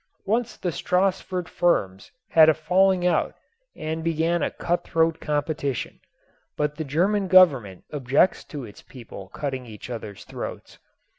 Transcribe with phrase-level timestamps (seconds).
[0.25, 3.35] Once the Stassfurt firms had a falling out
[3.75, 5.99] and began a cutthroat competition.
[6.57, 10.79] But the German Government objects to its people cutting each other's throats.